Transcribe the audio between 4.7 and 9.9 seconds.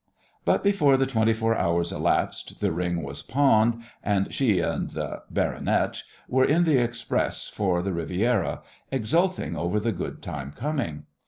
the "baronet" were in the express for the Riviera, exulting over